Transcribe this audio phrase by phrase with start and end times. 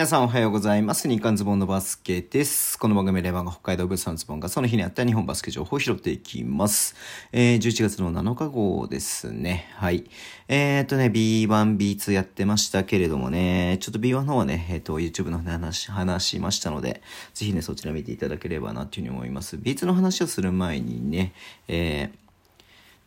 [0.00, 1.10] 皆さんおはようございます。
[1.10, 2.78] 日刊ズボンのバスケです。
[2.78, 6.96] この番組レバンガ北海道ブースターズボンがその日にあった日本バスケ情報を拾っていきます。
[7.32, 9.68] えー、11月の7日号ですね。
[9.74, 10.06] はい。
[10.48, 17.02] えー、っとね、B1、B2 やってましたけれどもね、ちょっと B1 の方はね、えー、っと、YouTube の話、話しましたので、
[17.34, 19.56] ぜひね、そちら見ていただければなというふうに思います。
[19.56, 21.34] B2 の話をする前にね、
[21.68, 22.29] えー、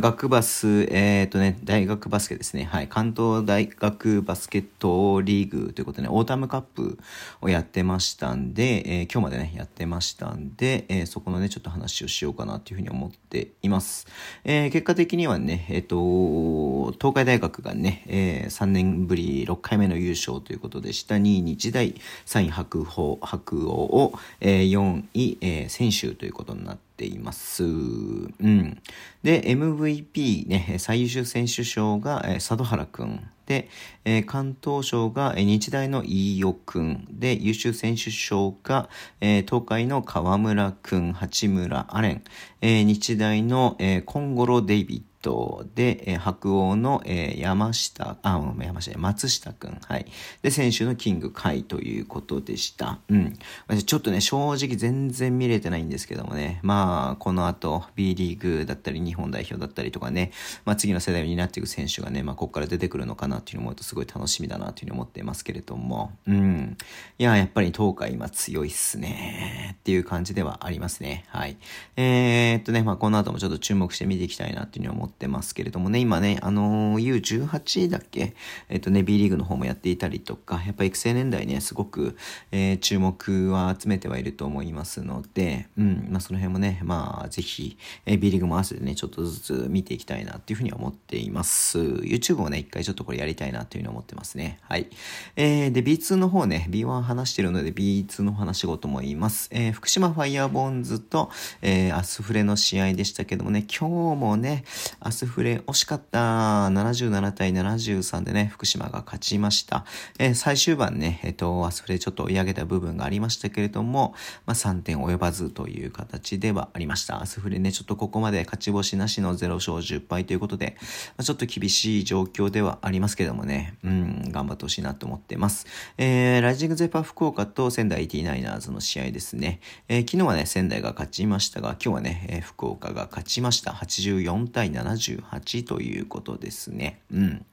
[0.00, 2.64] 学バス、えっ、ー、とね、大学バスケですね。
[2.64, 2.88] はい。
[2.88, 6.98] 関東大学バスケットリーグということでね、オータムカップ
[7.40, 14.06] をやってましたんで、えー、今日までね、やってましたんで、えー、そこのね、ちょっと話をしようかなというふうに思っています。
[14.44, 21.16] え結果的にはね、えっ、と、東海大学がね、え3年ぶり6回目の優勝ということでした。
[21.16, 21.94] 2位日大、
[22.26, 27.64] 3位白鵬、白鸚を、え4位、え選手ということになってています。
[27.64, 28.80] うん。
[29.22, 33.28] で、MVP ね、最優秀選手賞が、えー、佐渡原くん。
[33.46, 33.68] で、
[34.04, 37.06] えー、関東賞が、えー、日大の飯尾くん。
[37.10, 38.88] で、優秀選手賞が、
[39.20, 42.22] えー、東海の河村くん、八村アレン。
[42.60, 45.13] えー、日大の、えー、コンゴロデイビッド。
[45.24, 49.80] トで、えー、白鸚の、えー、山下、あ、山下、松下くん。
[49.86, 50.06] はい。
[50.42, 53.00] で、選手のキングカイということでした。
[53.08, 53.38] うん。
[53.86, 56.60] ちょっとね、正直全然見れてないんですけどもね。
[56.62, 60.30] まあ、この後、B リーグだったり、日本代表だったりとかね、
[60.66, 66.12] まあ次の世代になっていく選手がね、まあここから出てくるのかなっていうのを思うとすごい楽しみだなというふうに思っていますけれども。
[66.26, 66.76] うん。
[67.18, 69.76] いや、やっぱり東海今強いっすね。
[69.80, 71.24] っていう感じではありますね。
[71.28, 71.56] はい。
[71.96, 78.34] えー、っとね、まあこの後もちょっと注目して見ていきたいなっていうふうに思ってってますけれどもね、今ね、あのー、U18 だっけ？
[78.68, 82.16] えっ、とね、B リーグの方もやっていたりとか、やっぱ育成年代ね、すごく、
[82.50, 91.78] えー、注目は集めてはいると思いますので、うん、まあその辺もね、まあぜひ、えー、B リーグも合わせてね、ちょっとずつ見ていきたいなっていうふうに思っています。
[91.78, 94.58] YouTube をね、一回ちょっとこれやりたいなっていうふうに思ってますね。
[94.62, 94.88] はい。
[95.36, 99.48] えー、で、B2 の方ね、B1 話してるので B2 の話ごとも言います。
[99.52, 101.30] えー、福島ファイヤーボンズと、
[101.62, 104.64] えー、アスフレの試合でしたけどもね、今日もね、
[105.04, 106.68] アスフレ惜しかった。
[106.68, 109.84] 77対73でね、福島が勝ちました。
[110.18, 114.14] えー、最終盤ね、えっ、ー、と、アスフレちょっと追い上げた部分がありましたけれども、
[114.46, 117.20] まあ、3点及ばずという形ではありました。
[117.20, 120.84] アスフレね、ちょっとここまで勝ち星なしの0勝10敗ということで、ま
[121.18, 125.66] あ、ちょっと厳しい状況ではありますけどもね、うん、頑張ってほしいなと思ってます。
[125.98, 129.60] えー、ライジングゼパ福岡と仙台 89ers の試合ですね。
[129.88, 133.72] えー、昨日はね、仙台が勝ちましたが、今日はね、えー、福岡が勝ちました。
[133.72, 137.00] 84対7 78ということですね。
[137.12, 137.46] うん。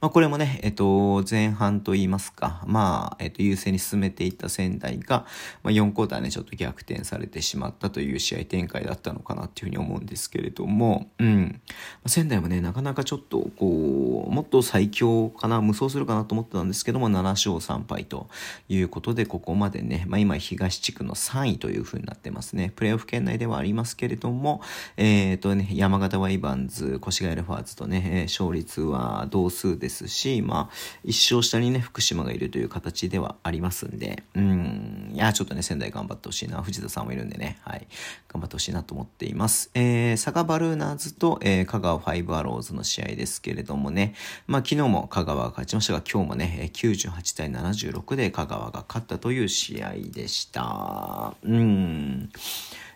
[0.00, 5.26] まあ、これもね、えっと、前半と言いますか、まあ、えっと、優勢に進めていった仙台が、
[5.64, 11.60] まあ、4クォーターね、ちょっと逆転されてしまったという試合展開だったのかなっていうふうに思うんですけれども、うん。
[12.06, 18.28] 仙台もね、なかなかちょっと、こう、もっと最強かな、無双するかなと思ってたんですけども、7勝3敗と
[18.68, 22.72] いうことで、ここまでね、まあ、今、東地区の3位というふうになってますね。
[22.76, 24.60] プレイオフ圏内ではありますけれども、
[24.96, 36.62] えっ、ー、とね、山形ワイバンズ、越谷レファーズとね、勝率は同数でですし、まあ、一勝下にね、福島がいるという形ではありますんで、うん、いや、ちょっとね、仙台頑張ってほしいな。
[36.62, 37.88] 藤田さんもいるんでね、はい、
[38.28, 39.70] 頑張ってほしいなと思っています。
[39.74, 44.14] えー、佐賀バルーナーズと、えー、香川ファイブアローズの試合ですけれどもね、
[44.46, 51.34] まあ、昨日も香川が勝ちましたが、今日もね、98対76で香川が勝ったという試合でした。
[51.42, 52.30] うん。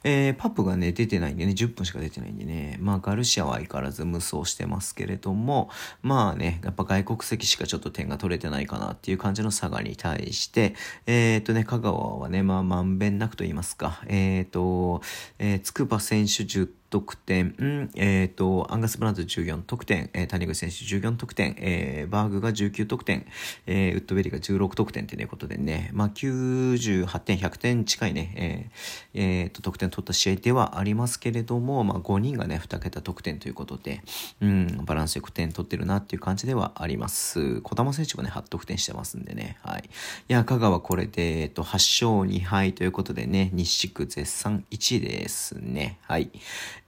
[0.05, 5.71] えー、パプがね、出てないんでね、10分しか出てないんでね、まあ、ガルシアは相変わらず無双してますけれども、
[6.03, 10.75] まあね、やっぱ外国籍しかちょっと点が取れてないかなっていう感じの佐賀に対して、
[11.07, 15.03] えっ、とね、香川はね、まあ、まんべんなくと言いますか、えっ、と、
[15.39, 17.55] えー、筑波選手10得点、
[17.97, 23.25] えっ、ー、と、アンガス・ブランド14得点、えー、谷口選手14得点、えー、バーグが19得点、
[23.67, 28.71] えー、ウッドベリーが16得点ということでね、まあ、98点、100点近いね、
[29.15, 34.03] えー、えー、と、得点取った試合ではありますけれども、まあ、5人がね、2桁得点ということで、
[34.43, 37.63] うん、バランスよく点取ってるなっていう感じではあります。
[37.63, 39.85] 小玉選手もね、8得点してますんでね、はい。
[40.29, 46.31] いや、香川これで、えっ、と、8勝2敗ということでね、西地区絶賛1位ですね、はい。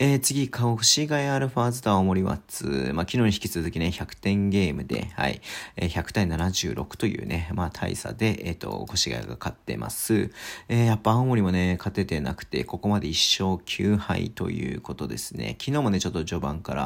[0.00, 2.90] えー、次、川越谷アルファーズと青森ワッツ。
[2.94, 5.40] まあ、昨日に引き続きね、100点ゲームで、はい、
[5.76, 10.32] えー、100対76というね、まあ、大差で、えっ、ー、と、越谷が勝ってます。
[10.68, 15.56] えー、やっぱ青森もね、勝ててなくて、ここまで1勝9敗ということですね。
[15.60, 16.82] 昨日もね、ちょっと序盤から、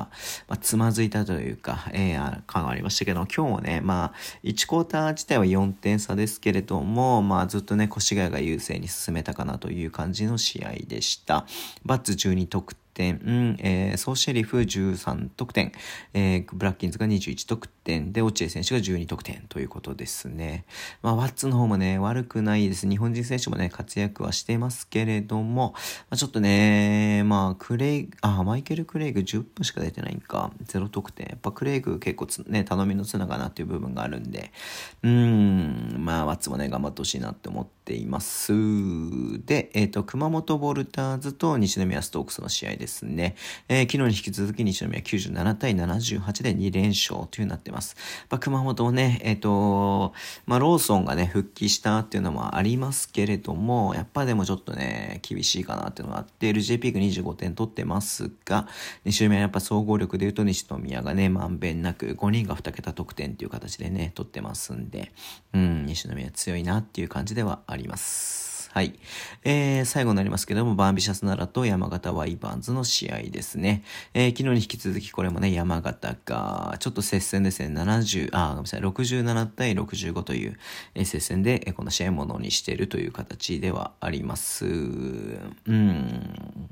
[0.47, 4.13] まあ、つまずいたというか、えー、感がありましたけど、今日もね、まあ、
[4.45, 11.47] 1クォーター自体は4点差ですけれども、まあ、ずっとね、越谷が優勢に進めたかな、という感じの試合でした。
[11.87, 15.71] バッツ中に得点、えー、ソーシェリフ13得点、
[16.15, 20.65] えー、ブラッキンズが21得点で、落合選手が12得点ということですね。
[21.01, 22.89] まあ、ワッツの方もね、悪くないです。
[22.89, 25.75] 日本人選手もね、活躍はしてますけれども、
[26.11, 31.29] まあ、ちょっとね、まあ、クレイ、あ、マイケル・クレイグ10分しか出てないんか、0得点。
[31.29, 34.51] やっぱクレイグ結構ね、頼みの綱かなっていう部分があるんで、
[35.05, 38.53] うん、まあ、ワッツもね、頑張ってほしいなって思っています。
[39.47, 43.37] で、えっ、ー、と、熊本ボルターズと西宮ストークスの試合ですですね。
[43.69, 47.97] えー、昨日に引き続き西宮97対78で2連勝というになってます。
[48.31, 50.15] まあ、熊本ね、えっ、ー、と、
[50.47, 58.67] まあ、ローソンがね、復帰したっていうのもありますけれども、やっぱでもちょっとね、厳しいかなっていうのがあって、LJP が25点取ってますが、
[59.05, 65.13] 西宮やっぱ総合力で言うと西宮がね、まんべんなく5人が2桁得点っていう形でね、取ってますんで、
[65.53, 68.48] うん、西宮強いなっていう感じではあります。
[68.71, 68.99] はい。
[69.45, 73.83] えー、最後になりますけども、バンビシャス奈良と山形ワイバーンズの試合ですね。
[74.15, 80.59] えー、昨日に引き続きこれもね、山形が、ちょっと接戦ですね、70、あ、ごめんなさい、67対65という、
[80.95, 84.67] えー、接戦で、えー、この試合ものにしているという形ではあります。
[84.67, 86.71] うん。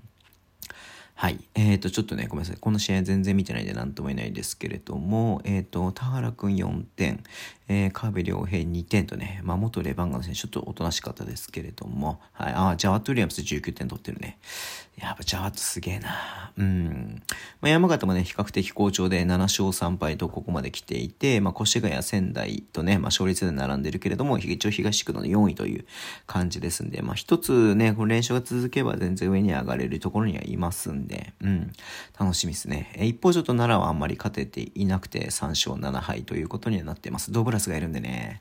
[1.18, 1.38] はい。
[1.54, 2.58] えっ、ー、と、ちょっとね、ごめんなさい。
[2.60, 7.24] この試合全然見てないんで何とも言えないですけれども、えっ、ー、と、田原くん4点、
[7.68, 12.52] えー、川辺良平2点とね、まあ、元レバンガの選手、ちょっとおとなしかったですけれども、はい。
[12.54, 14.38] あ、ジャワット・ウィリアムス19点取ってるね。
[15.00, 16.52] やっぱジャワットすげえな。
[16.56, 17.22] うん。
[17.60, 25.86] まあ、山形もね、比較的好調で7勝3敗とここまで来ていて、まあ、越谷仙台とね、まあ、勝率で並んでるけれども、一応東区の4位という
[26.26, 31.72] 感じですんで、まあ、一つね、この連勝が続けば全然上に上がれるところにはいますんで、でうん。
[32.18, 32.92] 楽しみですね。
[32.96, 37.32] え一方ちょっと奈良はあんまり勝てていなくて3勝7敗ということになっています。
[37.32, 38.40] ドブラスがいるんでね、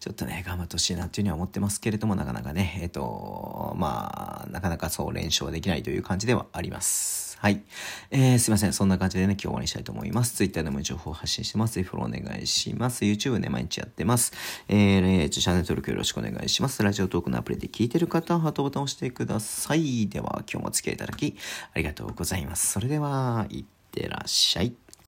[0.00, 7.36] ちょっとね、頑張ってほしいなっていうふうには思ってますけれども、なかなかね、えっ、と、まあ、なかなかそう連勝はできないという感じではあります。
[7.38, 7.62] はい。
[8.10, 8.72] えー、すいません。
[8.72, 10.36] そんな感じでね、今日終わりにしたいと思います。
[10.36, 11.74] Twitter でも情報を発信してます。
[11.74, 13.04] ぜひフォローお願いします。
[13.04, 14.32] YouTube ね、毎日やってます。
[14.68, 16.82] えー、チャンネル登録よろしくお願いします。
[16.82, 20.08] ラジオトークのアプリで聞いてる方はハートボタンを押してください。
[20.08, 21.36] では、今日もお付き合いいただき、
[21.74, 22.72] ありがとうございます。
[22.72, 24.74] それでは、いってらっしゃい。